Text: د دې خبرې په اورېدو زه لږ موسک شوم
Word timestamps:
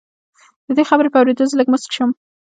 د 0.67 0.69
دې 0.77 0.83
خبرې 0.89 1.09
په 1.11 1.17
اورېدو 1.19 1.49
زه 1.49 1.55
لږ 1.59 1.67
موسک 1.71 1.89
شوم 1.95 2.11